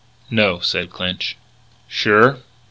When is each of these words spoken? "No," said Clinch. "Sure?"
"No," 0.31 0.59
said 0.61 0.89
Clinch. 0.89 1.37
"Sure?" 1.87 2.39